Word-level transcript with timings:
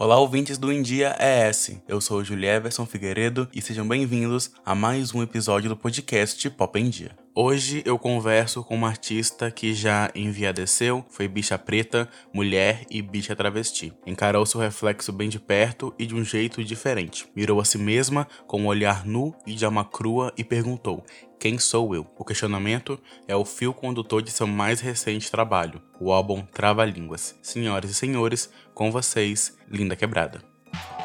Olá, 0.00 0.18
ouvintes 0.18 0.56
do 0.56 0.72
Em 0.72 0.80
Dia 0.80 1.14
ES. 1.20 1.72
Eu 1.86 2.00
sou 2.00 2.20
o 2.20 2.24
Julieverson 2.24 2.86
Figueiredo 2.86 3.46
e 3.54 3.60
sejam 3.60 3.86
bem-vindos 3.86 4.50
a 4.64 4.74
mais 4.74 5.14
um 5.14 5.22
episódio 5.22 5.68
do 5.68 5.76
podcast 5.76 6.48
Pop 6.48 6.80
em 6.80 6.88
Dia. 6.88 7.10
Hoje 7.42 7.82
eu 7.86 7.98
converso 7.98 8.62
com 8.62 8.74
uma 8.74 8.88
artista 8.88 9.50
que 9.50 9.72
já 9.72 10.10
enviadeceu, 10.14 11.02
foi 11.08 11.26
bicha 11.26 11.56
preta, 11.56 12.06
mulher 12.34 12.84
e 12.90 13.00
bicha 13.00 13.34
travesti. 13.34 13.94
Encarou 14.06 14.44
seu 14.44 14.60
reflexo 14.60 15.10
bem 15.10 15.30
de 15.30 15.40
perto 15.40 15.94
e 15.98 16.04
de 16.04 16.14
um 16.14 16.22
jeito 16.22 16.62
diferente. 16.62 17.26
Mirou 17.34 17.58
a 17.58 17.64
si 17.64 17.78
mesma 17.78 18.28
com 18.46 18.60
um 18.60 18.66
olhar 18.66 19.06
nu 19.06 19.34
e 19.46 19.54
de 19.54 19.64
alma 19.64 19.86
crua 19.86 20.30
e 20.36 20.44
perguntou: 20.44 21.02
quem 21.38 21.58
sou 21.58 21.94
eu? 21.94 22.06
O 22.18 22.26
questionamento 22.26 23.00
é 23.26 23.34
o 23.34 23.46
fio 23.46 23.72
condutor 23.72 24.20
de 24.20 24.30
seu 24.30 24.46
mais 24.46 24.82
recente 24.82 25.30
trabalho, 25.30 25.80
o 25.98 26.12
álbum 26.12 26.42
Trava 26.42 26.84
Línguas. 26.84 27.34
Senhoras 27.40 27.90
e 27.90 27.94
senhores, 27.94 28.50
com 28.74 28.92
vocês, 28.92 29.56
Linda 29.66 29.96
Quebrada. 29.96 30.42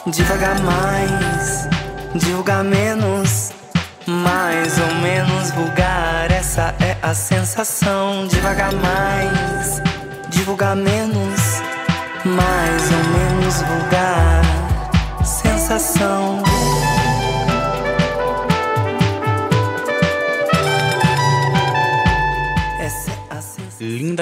Devagar 0.06 0.62
mais, 0.62 1.70
divulgar 2.14 2.62
menos, 2.62 3.45
mais 4.08 4.78
ou 4.78 4.96
menos 4.96 5.52
vulgar. 5.52 6.32
Essa 6.32 6.74
é 6.80 6.98
a 7.02 7.14
sensação. 7.14 8.28
Devagar 8.28 8.74
mais, 8.74 9.82
divulgar 10.30 10.76
menos, 10.76 11.42
mais 12.24 12.84
ou 12.92 13.04
menos 13.18 13.62
vulgar. 13.62 14.42
Sensação. 15.24 16.55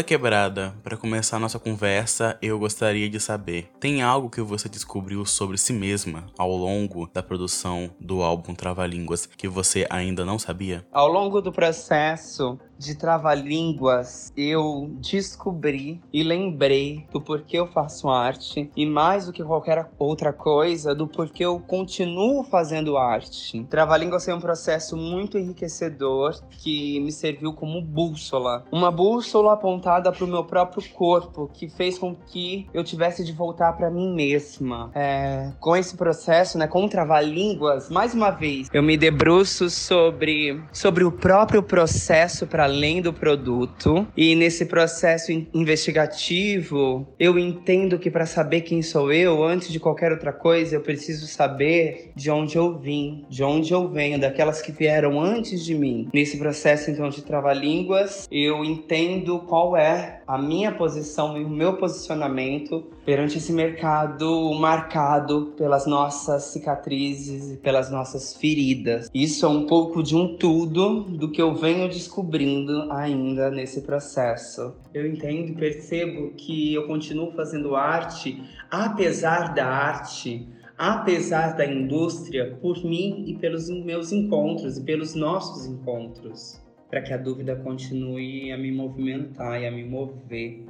Quebrada, 0.03 0.75
para 0.83 0.97
começar 0.97 1.39
nossa 1.39 1.57
conversa, 1.57 2.37
eu 2.41 2.59
gostaria 2.59 3.09
de 3.09 3.19
saber: 3.19 3.71
tem 3.79 4.01
algo 4.01 4.29
que 4.29 4.41
você 4.41 4.67
descobriu 4.67 5.25
sobre 5.25 5.57
si 5.57 5.71
mesma 5.71 6.25
ao 6.37 6.51
longo 6.51 7.09
da 7.13 7.23
produção 7.23 7.89
do 7.99 8.21
álbum 8.21 8.53
Trava-Línguas 8.53 9.25
que 9.25 9.47
você 9.47 9.87
ainda 9.89 10.25
não 10.25 10.37
sabia? 10.37 10.85
Ao 10.91 11.07
longo 11.07 11.41
do 11.41 11.51
processo, 11.51 12.59
de 12.83 12.95
trava-línguas, 12.95 14.31
eu 14.35 14.91
descobri 14.99 16.01
e 16.11 16.23
lembrei 16.23 17.05
do 17.11 17.21
porquê 17.21 17.57
eu 17.57 17.67
faço 17.67 18.09
arte 18.09 18.69
e 18.75 18.85
mais 18.85 19.25
do 19.25 19.33
que 19.33 19.43
qualquer 19.43 19.89
outra 19.97 20.33
coisa, 20.33 20.93
do 20.93 21.07
porquê 21.07 21.45
eu 21.45 21.59
continuo 21.59 22.43
fazendo 22.43 22.97
arte. 22.97 23.63
Trava-línguas 23.69 24.25
foi 24.25 24.33
um 24.33 24.39
processo 24.39 24.97
muito 24.97 25.37
enriquecedor 25.37 26.41
que 26.49 26.99
me 26.99 27.11
serviu 27.11 27.53
como 27.53 27.81
bússola, 27.81 28.65
uma 28.71 28.91
bússola 28.91 29.53
apontada 29.53 30.11
para 30.11 30.25
o 30.25 30.27
meu 30.27 30.43
próprio 30.43 30.83
corpo, 30.91 31.49
que 31.53 31.69
fez 31.69 31.97
com 31.97 32.15
que 32.15 32.67
eu 32.73 32.83
tivesse 32.83 33.23
de 33.23 33.31
voltar 33.31 33.73
para 33.73 33.89
mim 33.89 34.13
mesma. 34.13 34.91
É, 34.93 35.51
com 35.59 35.75
esse 35.75 35.95
processo, 35.95 36.57
né, 36.57 36.67
com 36.67 36.87
trava-línguas, 36.87 37.89
mais 37.89 38.13
uma 38.13 38.31
vez, 38.31 38.67
eu 38.73 38.83
me 38.83 38.97
debruço 38.97 39.69
sobre 39.69 40.61
sobre 40.71 41.03
o 41.03 41.11
próprio 41.11 41.63
processo 41.63 42.45
para 42.47 42.67
além 42.73 43.01
do 43.01 43.13
produto. 43.13 44.07
E 44.17 44.35
nesse 44.35 44.65
processo 44.65 45.31
investigativo, 45.53 47.07
eu 47.19 47.37
entendo 47.37 47.99
que 47.99 48.09
para 48.09 48.25
saber 48.25 48.61
quem 48.61 48.81
sou 48.81 49.13
eu, 49.13 49.43
antes 49.43 49.71
de 49.71 49.79
qualquer 49.79 50.11
outra 50.11 50.33
coisa, 50.33 50.75
eu 50.75 50.81
preciso 50.81 51.27
saber 51.27 52.11
de 52.15 52.31
onde 52.31 52.55
eu 52.55 52.77
vim, 52.77 53.25
de 53.29 53.43
onde 53.43 53.71
eu 53.71 53.87
venho, 53.87 54.19
daquelas 54.19 54.61
que 54.61 54.71
vieram 54.71 55.21
antes 55.21 55.63
de 55.63 55.75
mim. 55.75 56.09
Nesse 56.13 56.37
processo 56.37 56.89
então 56.89 57.09
de 57.09 57.21
trava-línguas, 57.21 58.27
eu 58.31 58.65
entendo 58.65 59.39
qual 59.39 59.77
é 59.77 60.21
a 60.27 60.37
minha 60.37 60.71
posição 60.71 61.37
e 61.37 61.43
o 61.43 61.49
meu 61.49 61.77
posicionamento 61.77 62.85
perante 63.05 63.37
esse 63.37 63.51
mercado 63.51 64.53
marcado 64.53 65.53
pelas 65.57 65.85
nossas 65.85 66.43
cicatrizes 66.45 67.51
e 67.51 67.57
pelas 67.57 67.91
nossas 67.91 68.35
feridas. 68.35 69.09
Isso 69.13 69.45
é 69.45 69.49
um 69.49 69.65
pouco 69.65 70.01
de 70.01 70.15
um 70.15 70.37
tudo 70.37 71.01
do 71.03 71.29
que 71.31 71.41
eu 71.41 71.53
venho 71.53 71.87
descobrindo 71.87 72.91
ainda 72.91 73.49
nesse 73.49 73.81
processo. 73.81 74.75
Eu 74.93 75.07
entendo 75.07 75.49
e 75.49 75.55
percebo 75.55 76.31
que 76.35 76.73
eu 76.73 76.87
continuo 76.87 77.31
fazendo 77.31 77.75
arte 77.75 78.41
apesar 78.69 79.53
da 79.53 79.67
arte 79.67 80.47
apesar 80.75 81.55
da 81.55 81.65
indústria, 81.65 82.57
por 82.59 82.83
mim 82.83 83.25
e 83.27 83.35
pelos 83.35 83.69
meus 83.69 84.11
encontros 84.11 84.77
e 84.77 84.83
pelos 84.83 85.13
nossos 85.13 85.67
encontros 85.67 86.63
para 86.93 87.01
que 87.01 87.11
a 87.11 87.17
dúvida 87.17 87.55
continue 87.55 88.51
a 88.51 88.57
me 88.57 88.71
movimentar 88.71 89.59
e 89.59 89.65
a 89.65 89.71
me 89.71 89.83
mover. 89.83 90.65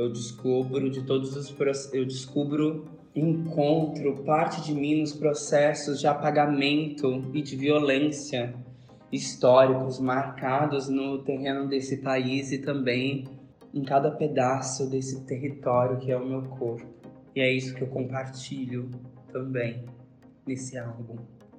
Eu 0.00 0.10
descubro 0.10 0.88
de 0.88 1.02
todos 1.02 1.36
os 1.36 1.54
eu 1.92 2.06
descubro 2.06 2.86
encontro 3.14 4.24
parte 4.24 4.62
de 4.62 4.72
mim 4.72 5.02
nos 5.02 5.12
processos 5.12 6.00
de 6.00 6.06
apagamento 6.06 7.30
e 7.34 7.42
de 7.42 7.54
violência 7.54 8.54
históricos 9.12 10.00
marcados 10.00 10.88
no 10.88 11.18
terreno 11.18 11.68
desse 11.68 11.98
país 11.98 12.50
e 12.50 12.58
também 12.58 13.28
em 13.74 13.84
cada 13.84 14.10
pedaço 14.10 14.88
desse 14.88 15.20
território 15.26 15.98
que 15.98 16.10
é 16.10 16.16
o 16.16 16.24
meu 16.24 16.44
corpo. 16.44 16.86
E 17.36 17.40
é 17.42 17.52
isso 17.52 17.74
que 17.74 17.82
eu 17.82 17.88
compartilho 17.88 18.88
também 19.30 19.84
nesse 20.46 20.78
álbum. 20.78 21.16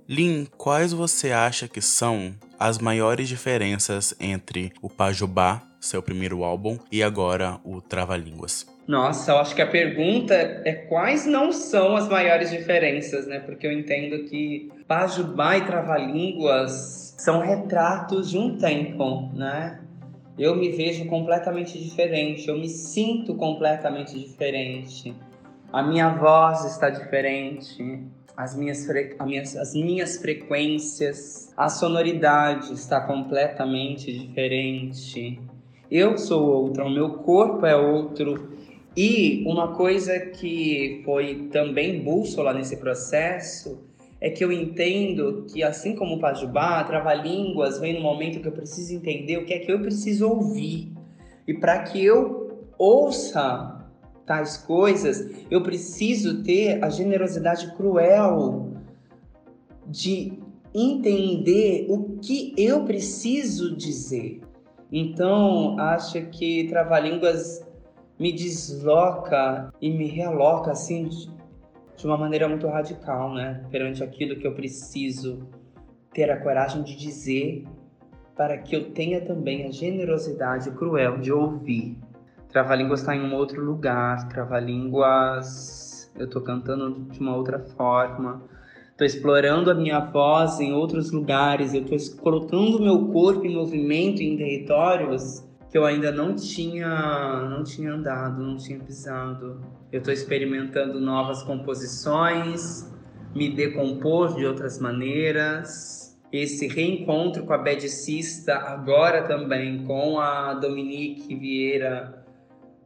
Lin, 0.09 0.47
quais 0.58 0.91
você 0.91 1.31
acha 1.31 1.68
que 1.68 1.79
são 1.79 2.34
as 2.58 2.79
maiores 2.79 3.29
diferenças 3.29 4.16
entre 4.19 4.73
o 4.81 4.90
Pajubá, 4.90 5.62
seu 5.81 6.01
primeiro 6.01 6.45
álbum, 6.45 6.77
e 6.89 7.03
agora 7.03 7.59
o 7.65 7.81
Trava-Línguas? 7.81 8.65
Nossa, 8.87 9.31
eu 9.31 9.37
acho 9.37 9.55
que 9.55 9.61
a 9.61 9.67
pergunta 9.67 10.33
é 10.33 10.73
quais 10.73 11.25
não 11.25 11.51
são 11.51 11.95
as 11.95 12.07
maiores 12.07 12.51
diferenças, 12.51 13.27
né? 13.27 13.39
Porque 13.39 13.65
eu 13.65 13.71
entendo 13.71 14.23
que 14.25 14.71
Pajubá 14.87 15.57
e 15.57 15.65
Trava-Línguas 15.65 17.15
são 17.17 17.41
retratos 17.41 18.29
de 18.29 18.37
um 18.37 18.57
tempo, 18.57 19.29
né? 19.33 19.81
Eu 20.37 20.55
me 20.55 20.71
vejo 20.71 21.05
completamente 21.05 21.77
diferente, 21.81 22.47
eu 22.47 22.57
me 22.57 22.69
sinto 22.69 23.35
completamente 23.35 24.17
diferente. 24.17 25.13
A 25.71 25.83
minha 25.83 26.09
voz 26.09 26.65
está 26.65 26.89
diferente, 26.89 28.01
as 28.35 28.55
minhas, 28.55 28.89
as 28.89 29.25
minhas, 29.25 29.55
as 29.55 29.73
minhas 29.73 30.17
frequências, 30.17 31.53
a 31.55 31.69
sonoridade 31.69 32.73
está 32.73 33.01
completamente 33.01 34.11
diferente. 34.11 35.39
Eu 35.91 36.18
sou 36.18 36.41
outra, 36.41 36.85
o 36.85 36.90
meu 36.90 37.16
corpo 37.16 37.66
é 37.66 37.75
outro. 37.75 38.53
E 38.96 39.44
uma 39.46 39.75
coisa 39.75 40.18
que 40.18 41.02
foi 41.03 41.50
também 41.52 42.02
bússola 42.02 42.53
nesse 42.53 42.78
processo 42.78 43.84
é 44.22 44.29
que 44.29 44.41
eu 44.41 44.53
entendo 44.53 45.46
que, 45.52 45.62
assim 45.62 45.94
como 45.94 46.16
o 46.16 46.19
Pajubá, 46.19 46.81
trava-línguas 46.85 47.78
vem 47.78 47.96
no 47.96 48.00
momento 48.00 48.40
que 48.40 48.47
eu 48.47 48.53
preciso 48.53 48.96
entender 48.96 49.35
o 49.35 49.46
que 49.46 49.53
é 49.53 49.59
que 49.59 49.69
eu 49.69 49.81
preciso 49.81 50.29
ouvir. 50.29 50.94
E 51.46 51.53
para 51.56 51.79
que 51.84 52.02
eu 52.02 52.69
ouça 52.78 53.85
tais 54.25 54.56
coisas, 54.56 55.29
eu 55.50 55.62
preciso 55.62 56.41
ter 56.41 56.81
a 56.81 56.90
generosidade 56.90 57.75
cruel 57.75 58.72
de 59.85 60.40
entender 60.73 61.88
o 61.90 62.18
que 62.22 62.53
eu 62.58 62.85
preciso 62.85 63.75
dizer. 63.75 64.40
Então, 64.91 65.79
acho 65.79 66.22
que 66.28 66.68
Trava-Línguas 66.68 67.66
me 68.19 68.31
desloca 68.34 69.74
e 69.81 69.90
me 69.90 70.07
realoca 70.07 70.72
assim 70.72 71.09
de 71.96 72.06
uma 72.06 72.18
maneira 72.18 72.47
muito 72.50 72.68
radical, 72.68 73.34
né? 73.34 73.66
Perante 73.72 74.03
aquilo 74.03 74.35
que 74.35 74.46
eu 74.46 74.53
preciso 74.53 75.47
ter 76.13 76.29
a 76.29 76.40
coragem 76.41 76.84
de 76.84 76.96
dizer 76.96 77.66
para 78.35 78.57
que 78.57 78.75
eu 78.75 78.91
tenha 78.91 79.22
também 79.22 79.66
a 79.66 79.72
generosidade 79.72 80.72
cruel 80.72 81.19
de 81.19 81.31
ouvir. 81.31 81.97
Trava-línguas 82.50 83.00
está 83.00 83.16
em 83.16 83.22
um 83.22 83.34
outro 83.34 83.64
lugar, 83.64 84.28
trava-línguas 84.28 86.11
eu 86.16 86.26
estou 86.26 86.41
cantando 86.41 87.05
de 87.09 87.20
uma 87.20 87.35
outra 87.35 87.59
forma, 87.59 88.44
estou 89.01 89.05
explorando 89.05 89.71
a 89.71 89.73
minha 89.73 89.99
voz 89.99 90.59
em 90.59 90.73
outros 90.73 91.11
lugares, 91.11 91.73
eu 91.73 91.81
estou 91.81 92.17
colocando 92.21 92.77
o 92.77 92.81
meu 92.81 93.07
corpo 93.07 93.45
em 93.45 93.55
movimento 93.55 94.21
em 94.21 94.37
territórios 94.37 95.43
que 95.71 95.77
eu 95.77 95.85
ainda 95.85 96.11
não 96.11 96.35
tinha, 96.35 97.47
não 97.49 97.63
tinha 97.63 97.93
andado, 97.93 98.43
não 98.43 98.57
tinha 98.57 98.77
pisado. 98.77 99.61
Eu 99.91 99.99
estou 99.99 100.13
experimentando 100.13 100.99
novas 100.99 101.41
composições, 101.43 102.91
me 103.33 103.49
decompor 103.49 104.35
de 104.35 104.45
outras 104.45 104.79
maneiras. 104.79 106.19
Esse 106.31 106.67
reencontro 106.67 107.45
com 107.45 107.53
a 107.53 107.57
bedicista, 107.57 108.55
agora 108.55 109.23
também 109.23 109.85
com 109.85 110.19
a 110.19 110.53
Dominique 110.55 111.33
Vieira, 111.35 112.25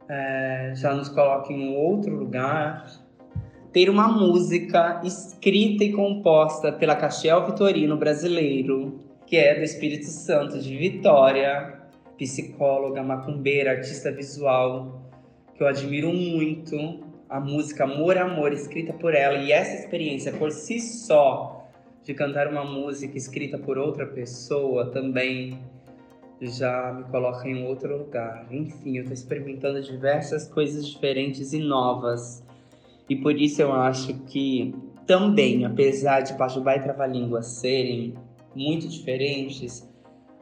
é, 0.08 0.72
já 0.76 0.94
nos 0.94 1.08
coloca 1.08 1.52
em 1.52 1.68
um 1.68 1.74
outro 1.74 2.14
lugar. 2.14 2.86
Ter 3.76 3.90
uma 3.90 4.08
música 4.08 5.02
escrita 5.04 5.84
e 5.84 5.92
composta 5.92 6.72
pela 6.72 6.96
Castiel 6.96 7.44
Vitorino 7.44 7.94
brasileiro, 7.94 8.98
que 9.26 9.36
é 9.36 9.54
do 9.54 9.62
Espírito 9.62 10.06
Santo 10.06 10.58
de 10.58 10.74
Vitória, 10.74 11.82
psicóloga, 12.16 13.02
macumbeira, 13.02 13.72
artista 13.72 14.10
visual, 14.10 15.02
que 15.54 15.62
eu 15.62 15.66
admiro 15.66 16.10
muito. 16.10 17.04
a 17.28 17.38
música 17.38 17.84
Amor 17.84 18.16
Amor, 18.16 18.50
escrita 18.54 18.94
por 18.94 19.14
ela, 19.14 19.36
e 19.36 19.52
essa 19.52 19.74
experiência 19.74 20.32
por 20.32 20.50
si 20.50 20.80
só 20.80 21.68
de 22.02 22.14
cantar 22.14 22.48
uma 22.48 22.64
música 22.64 23.18
escrita 23.18 23.58
por 23.58 23.76
outra 23.76 24.06
pessoa 24.06 24.90
também 24.90 25.58
já 26.40 26.94
me 26.94 27.04
coloca 27.10 27.46
em 27.46 27.62
outro 27.66 27.94
lugar. 27.98 28.46
Enfim, 28.50 28.96
eu 28.96 29.02
estou 29.02 29.12
experimentando 29.12 29.82
diversas 29.82 30.48
coisas 30.48 30.88
diferentes 30.88 31.52
e 31.52 31.58
novas. 31.58 32.45
E 33.08 33.16
por 33.16 33.36
isso 33.36 33.62
eu 33.62 33.72
acho 33.72 34.14
que 34.24 34.74
também, 35.06 35.64
apesar 35.64 36.20
de 36.20 36.34
Pajubá 36.36 36.76
e 36.76 36.80
Trava-Língua 36.80 37.42
serem 37.42 38.14
muito 38.54 38.88
diferentes, 38.88 39.88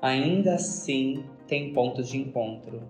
ainda 0.01 0.55
assim 0.55 1.25
tem 1.47 1.73
pontos 1.73 2.09
de 2.09 2.19
encontro. 2.19 2.83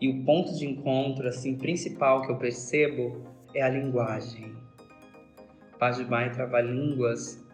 E 0.00 0.08
o 0.08 0.24
ponto 0.24 0.54
de 0.56 0.66
encontro 0.66 1.28
assim 1.28 1.56
principal 1.56 2.22
que 2.22 2.32
eu 2.32 2.36
percebo 2.36 3.22
é 3.54 3.62
a 3.62 3.68
linguagem. 3.68 4.52
Pajubá 5.78 6.26
e 6.26 6.30
Trava-Línguas 6.30 7.44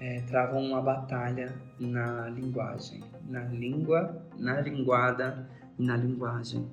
é, 0.00 0.20
travam 0.22 0.62
uma 0.62 0.80
batalha 0.80 1.54
na 1.78 2.28
linguagem, 2.28 3.02
na 3.28 3.44
língua, 3.44 4.22
na 4.36 4.60
linguada 4.60 5.48
e 5.78 5.84
na 5.84 5.96
linguagem. 5.96 6.66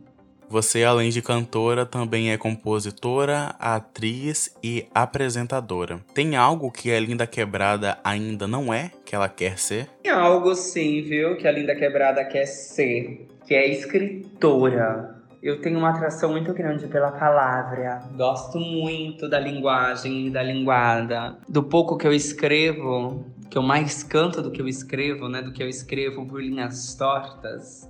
Você, 0.50 0.83
além 0.83 1.09
de 1.09 1.21
cantora, 1.21 1.86
também 1.86 2.31
é 2.31 2.38
compositora, 2.38 3.56
atriz 3.59 4.56
e 4.63 4.86
apresentadora. 4.94 6.00
Tem 6.13 6.36
algo 6.36 6.71
que 6.71 6.92
a 6.92 7.00
Linda 7.00 7.25
Quebrada 7.25 7.97
ainda 8.03 8.47
não 8.47 8.74
é, 8.74 8.92
que 9.03 9.15
ela 9.15 9.27
quer 9.27 9.57
ser? 9.57 9.89
Tem 10.03 10.12
algo 10.12 10.53
sim, 10.56 11.01
viu, 11.01 11.36
que 11.36 11.47
a 11.47 11.51
Linda 11.51 11.75
Quebrada 11.75 12.24
quer 12.24 12.45
ser, 12.45 13.27
que 13.45 13.56
é 13.56 13.68
escritora. 13.68 15.15
Eu 15.42 15.62
tenho 15.62 15.77
uma 15.77 15.89
atração 15.89 16.31
muito 16.31 16.53
grande 16.53 16.88
pela 16.88 17.12
palavra. 17.12 18.03
Gosto 18.15 18.59
muito 18.59 19.30
da 19.30 19.39
linguagem 19.39 20.27
e 20.27 20.30
da 20.31 20.41
linguada. 20.41 21.38
Do 21.48 21.62
pouco 21.62 21.98
que 21.98 22.07
eu 22.07 22.13
escrevo, 22.13 23.25
que 23.50 23.57
eu 23.57 23.62
mais 23.62 24.01
canto 24.01 24.41
do 24.41 24.50
que 24.50 24.62
eu 24.62 24.68
escrevo, 24.68 25.30
né? 25.30 25.41
Do 25.41 25.53
que 25.53 25.62
eu 25.62 25.69
escrevo 25.69 26.25
por 26.25 26.41
linhas 26.41 26.95
tortas, 26.95 27.88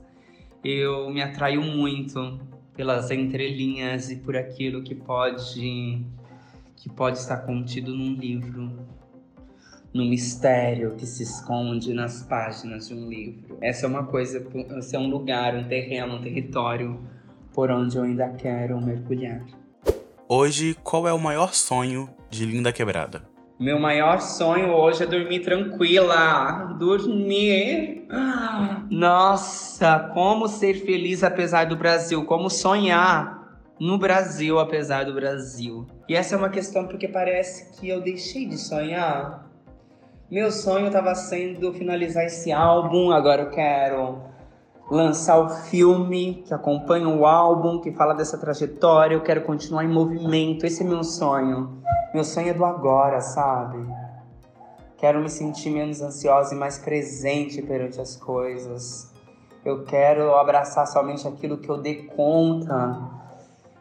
eu 0.66 1.12
me 1.12 1.22
atraio 1.22 1.62
muito 1.62 2.40
pelas 2.76 3.12
entrelinhas 3.12 4.10
e 4.10 4.16
por 4.16 4.36
aquilo 4.36 4.82
que 4.82 4.96
pode 4.96 6.04
que 6.76 6.90
pode 6.90 7.20
estar 7.20 7.38
contido 7.38 7.96
num 7.96 8.14
livro, 8.14 8.72
no 9.94 10.06
mistério 10.06 10.96
que 10.96 11.06
se 11.06 11.24
esconde 11.24 11.94
nas 11.94 12.22
páginas 12.24 12.90
de 12.90 12.94
um 12.94 13.08
livro. 13.08 13.58
Essa 13.62 13.86
é 13.86 13.90
uma 13.90 14.06
coisa, 14.06 14.46
esse 14.78 14.96
é 14.96 15.00
um 15.00 15.08
lugar, 15.08 15.56
um 15.56 15.64
terreno, 15.64 16.16
um 16.16 16.22
território 16.22 17.00
por 17.54 17.72
onde 17.72 17.98
eu 17.98 18.04
ainda 18.04 18.30
quero 18.30 18.80
mergulhar. 18.82 19.46
Hoje, 20.28 20.76
qual 20.84 21.08
é 21.08 21.14
o 21.14 21.20
maior 21.20 21.54
sonho 21.54 22.10
de 22.30 22.46
Linda 22.46 22.74
Quebrada? 22.74 23.35
Meu 23.58 23.80
maior 23.80 24.20
sonho 24.20 24.74
hoje 24.74 25.04
é 25.04 25.06
dormir 25.06 25.40
tranquila. 25.40 26.76
Dormir. 26.78 28.06
Nossa, 28.92 30.12
como 30.14 30.50
ser 30.50 30.74
feliz 30.74 31.24
apesar 31.24 31.66
do 31.66 31.78
Brasil. 31.78 32.26
Como 32.26 32.50
sonhar 32.50 33.64
no 33.80 33.98
Brasil 33.98 34.60
apesar 34.60 35.06
do 35.06 35.14
Brasil. 35.14 35.88
E 36.10 36.16
essa 36.16 36.36
é 36.36 36.38
uma 36.38 36.50
questão 36.50 36.86
porque 36.86 37.08
parece 37.08 37.80
que 37.80 37.88
eu 37.88 38.02
deixei 38.02 38.46
de 38.46 38.58
sonhar. 38.58 39.50
Meu 40.30 40.52
sonho 40.52 40.88
estava 40.88 41.16
sendo 41.16 41.72
finalizar 41.72 42.26
esse 42.26 42.52
álbum, 42.52 43.12
agora 43.12 43.44
eu 43.44 43.52
quero 43.52 44.20
lançar 44.92 45.40
o 45.40 45.50
filme 45.50 46.44
que 46.46 46.54
acompanha 46.54 47.08
o 47.08 47.26
álbum, 47.26 47.80
que 47.80 47.94
fala 47.94 48.14
dessa 48.14 48.38
trajetória. 48.38 49.16
Eu 49.16 49.22
quero 49.22 49.44
continuar 49.44 49.86
em 49.86 49.90
movimento. 49.90 50.66
Esse 50.66 50.84
é 50.84 50.86
meu 50.86 51.04
sonho. 51.06 51.82
Meu 52.16 52.24
sonho 52.24 52.48
é 52.48 52.54
do 52.54 52.64
agora, 52.64 53.20
sabe? 53.20 53.86
Quero 54.96 55.20
me 55.20 55.30
sentir 55.30 55.70
menos 55.70 56.02
ansiosa 56.02 56.56
e 56.56 56.58
mais 56.58 56.78
presente 56.78 57.62
perante 57.62 58.00
as 58.00 58.16
coisas. 58.16 59.14
Eu 59.66 59.84
quero 59.84 60.34
abraçar 60.34 60.88
somente 60.88 61.28
aquilo 61.28 61.58
que 61.58 61.68
eu 61.68 61.76
dê 61.76 62.04
conta. 62.16 63.02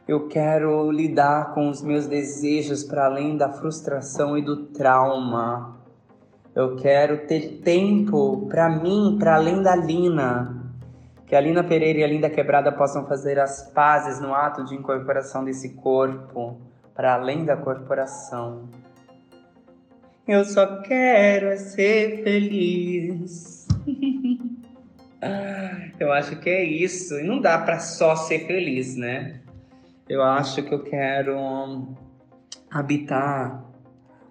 Eu 0.09 0.27
quero 0.27 0.91
lidar 0.91 1.55
com 1.55 1.71
os 1.71 1.81
meus 1.81 2.09
desejos 2.09 2.83
para 2.83 3.05
além 3.05 3.37
da 3.37 3.53
frustração 3.53 4.37
e 4.37 4.43
do 4.43 4.67
trauma. 4.67 5.77
Eu 6.57 6.75
quero 6.75 7.29
ter 7.29 7.61
tempo 7.63 8.49
para 8.49 8.69
mim, 8.69 9.17
para 9.17 9.37
além 9.37 9.63
da 9.63 9.77
Lina 9.77 10.61
que 11.25 11.37
a 11.37 11.41
Lina 11.41 11.63
Pereira 11.63 12.01
e 12.01 12.05
a 12.05 12.09
Linda 12.09 12.29
Quebrada 12.29 12.73
possam 12.73 13.07
fazer 13.07 13.39
as 13.39 13.71
pazes 13.73 14.21
no 14.21 14.35
ato 14.35 14.65
de 14.65 14.75
incorporação 14.75 15.45
desse 15.45 15.75
corpo 15.75 16.74
para 16.95 17.15
além 17.15 17.45
da 17.45 17.57
corporação. 17.57 18.69
Eu 20.27 20.45
só 20.45 20.81
quero 20.81 21.49
é 21.49 21.57
ser 21.57 22.23
feliz. 22.23 23.67
eu 26.01 26.13
acho 26.13 26.39
que 26.41 26.49
é 26.49 26.65
isso. 26.65 27.19
E 27.19 27.25
não 27.25 27.41
dá 27.41 27.59
para 27.59 27.79
só 27.79 28.17
ser 28.17 28.47
feliz, 28.47 28.97
né? 28.97 29.41
Eu 30.09 30.23
acho 30.23 30.63
que 30.63 30.73
eu 30.73 30.83
quero 30.83 31.95
habitar 32.71 33.65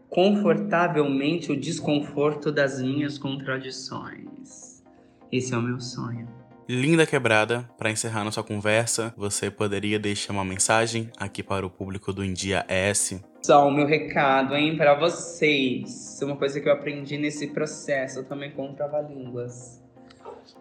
confortavelmente 0.10 1.52
o 1.52 1.60
desconforto 1.60 2.52
das 2.52 2.82
minhas 2.82 3.18
contradições. 3.18 4.84
Esse 5.32 5.54
é 5.54 5.58
o 5.58 5.62
meu 5.62 5.80
sonho. 5.80 6.28
Linda 6.68 7.06
Quebrada, 7.06 7.70
para 7.78 7.92
encerrar 7.92 8.24
nossa 8.24 8.42
conversa, 8.42 9.14
você 9.18 9.52
poderia 9.52 10.00
deixar 10.00 10.32
uma 10.32 10.46
mensagem 10.46 11.10
aqui 11.18 11.44
para 11.44 11.66
o 11.66 11.70
público 11.70 12.14
do 12.14 12.24
India 12.24 12.64
S? 12.70 13.22
Só 13.42 13.68
o 13.68 13.72
meu 13.72 13.86
recado, 13.86 14.56
hein, 14.56 14.78
para 14.78 14.98
vocês. 14.98 16.18
Uma 16.22 16.38
coisa 16.38 16.62
que 16.62 16.70
eu 16.70 16.72
aprendi 16.72 17.18
nesse 17.18 17.48
processo 17.48 18.24
também 18.24 18.52
com 18.52 18.74
trava-línguas. 18.74 19.84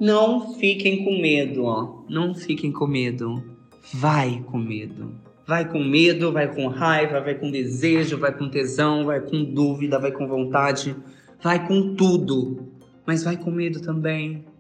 Não 0.01 0.55
fiquem 0.55 1.05
com 1.05 1.23
medo, 1.23 1.67
ó. 1.67 2.03
Não 2.09 2.35
fiquem 2.35 2.73
com 2.73 2.89
medo. 2.89 3.57
Vai 3.95 4.43
com 4.51 4.59
medo. 4.59 5.15
Vai 5.47 5.69
com 5.69 5.79
medo, 5.79 6.33
vai 6.33 6.53
com 6.53 6.67
raiva, 6.67 7.21
vai 7.21 7.37
com 7.37 7.49
desejo, 7.49 8.19
vai 8.19 8.37
com 8.37 8.51
tesão, 8.51 9.05
vai 9.05 9.21
com 9.21 9.45
dúvida, 9.45 10.01
vai 10.01 10.11
com 10.11 10.27
vontade, 10.27 10.97
vai 11.41 11.65
com 11.65 11.95
tudo. 11.95 12.73
Mas 13.07 13.23
vai 13.23 13.37
com 13.37 13.53
medo 13.53 13.81
também 13.81 14.52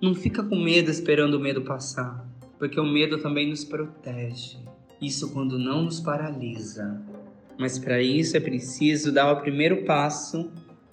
não 0.00 0.14
fica 0.14 0.42
com 0.42 0.56
medo 0.56 0.90
esperando 0.90 1.34
o 1.34 1.40
medo 1.40 1.62
passar, 1.62 2.26
porque 2.58 2.80
o 2.80 2.86
medo 2.86 3.18
também 3.18 3.50
nos 3.50 3.64
protege. 3.64 4.58
Isso 5.00 5.30
quando 5.32 5.58
não 5.58 5.82
nos 5.82 6.00
paralisa. 6.00 7.02
Mas 7.58 7.78
para 7.78 8.00
isso 8.00 8.36
é 8.36 8.40
preciso 8.40 9.12
dar 9.12 9.30
o 9.30 9.40
primeiro 9.42 9.84
passo 9.84 10.50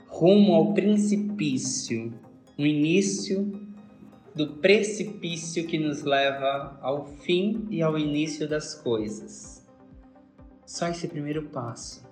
rumo 0.08 0.54
ao 0.54 0.74
precipício, 0.74 2.14
o 2.58 2.66
início 2.66 3.50
do 4.36 4.56
precipício 4.56 5.66
que 5.66 5.80
nos 5.80 6.04
leva 6.04 6.78
ao 6.82 7.06
fim 7.06 7.66
e 7.70 7.82
ao 7.82 7.98
início 7.98 8.48
das 8.48 8.76
coisas. 8.76 9.66
Só 10.66 10.90
esse 10.90 11.08
primeiro 11.08 11.44
passo 11.44 12.06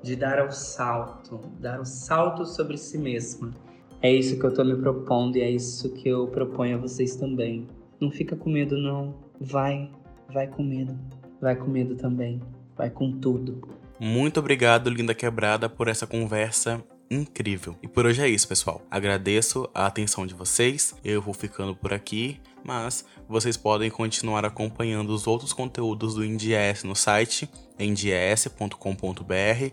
de 0.00 0.14
dar 0.14 0.46
o 0.46 0.52
salto, 0.52 1.40
dar 1.58 1.80
o 1.80 1.84
salto 1.84 2.46
sobre 2.46 2.76
si 2.76 2.96
mesma 2.96 3.52
é 4.00 4.12
isso 4.12 4.38
que 4.38 4.44
eu 4.44 4.54
tô 4.54 4.64
me 4.64 4.76
propondo 4.76 5.36
e 5.36 5.40
é 5.40 5.50
isso 5.50 5.92
que 5.92 6.08
eu 6.08 6.28
proponho 6.28 6.76
a 6.76 6.80
vocês 6.80 7.16
também. 7.16 7.66
Não 8.00 8.10
fica 8.10 8.36
com 8.36 8.48
medo, 8.48 8.78
não. 8.78 9.14
Vai, 9.40 9.90
vai 10.32 10.46
com 10.46 10.62
medo. 10.62 10.96
Vai 11.40 11.56
com 11.56 11.68
medo 11.68 11.96
também. 11.96 12.40
Vai 12.76 12.90
com 12.90 13.10
tudo. 13.12 13.60
Muito 13.98 14.38
obrigado, 14.38 14.88
Linda 14.88 15.14
Quebrada, 15.14 15.68
por 15.68 15.88
essa 15.88 16.06
conversa 16.06 16.82
incrível. 17.10 17.74
E 17.82 17.88
por 17.88 18.06
hoje 18.06 18.22
é 18.22 18.28
isso, 18.28 18.46
pessoal. 18.46 18.82
Agradeço 18.88 19.68
a 19.74 19.86
atenção 19.86 20.26
de 20.26 20.34
vocês. 20.34 20.94
Eu 21.02 21.20
vou 21.20 21.34
ficando 21.34 21.74
por 21.74 21.92
aqui, 21.92 22.38
mas 22.64 23.04
vocês 23.28 23.56
podem 23.56 23.90
continuar 23.90 24.44
acompanhando 24.44 25.10
os 25.10 25.26
outros 25.26 25.52
conteúdos 25.52 26.14
do 26.14 26.22
NDS 26.22 26.84
no 26.84 26.94
site 26.94 27.48
nds.com.br 27.78 28.74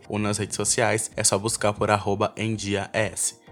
ou 0.09 0.17
nas 0.17 0.37
redes 0.39 0.55
sociais. 0.55 1.11
É 1.15 1.23
só 1.23 1.37
buscar 1.37 1.73
por 1.73 1.91
arroba. 1.91 2.33